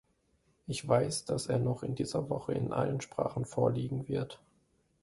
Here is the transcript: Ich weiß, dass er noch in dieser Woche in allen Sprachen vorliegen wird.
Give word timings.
Ich 0.65 0.87
weiß, 0.87 1.25
dass 1.25 1.45
er 1.45 1.59
noch 1.59 1.83
in 1.83 1.93
dieser 1.93 2.27
Woche 2.27 2.53
in 2.53 2.73
allen 2.73 3.01
Sprachen 3.01 3.45
vorliegen 3.45 4.07
wird. 4.07 4.39